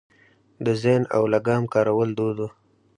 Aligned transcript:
د 0.65 0.67
زین 0.81 1.03
او 1.15 1.23
لګام 1.33 1.63
کارول 1.73 2.09
دود 2.17 2.37
و 2.41 2.47